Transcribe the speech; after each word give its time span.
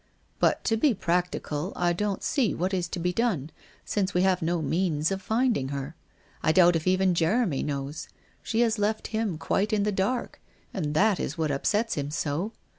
'But, 0.39 0.63
to 0.63 0.77
be 0.77 0.95
practical, 0.95 1.73
I 1.75 1.93
don't 1.93 2.23
see 2.23 2.55
what 2.55 2.73
is 2.73 2.87
to 2.87 2.97
be 2.99 3.13
done, 3.13 3.51
since 3.85 4.15
we 4.15 4.23
have 4.23 4.41
no 4.41 4.59
means 4.59 5.11
of 5.11 5.21
finding 5.21 5.67
her. 5.67 5.95
I 6.41 6.51
doubt 6.51 6.75
if 6.75 6.87
even 6.87 7.13
Jeremy 7.13 7.61
knows. 7.61 8.09
She 8.41 8.61
has 8.61 8.79
left 8.79 9.09
him 9.13 9.37
quite 9.37 9.71
in 9.71 9.83
the 9.83 9.91
dark, 9.91 10.41
and 10.73 10.95
that 10.95 11.19
is 11.19 11.37
what 11.37 11.51
upset 11.51 11.93
him 11.99 12.09
so. 12.09 12.51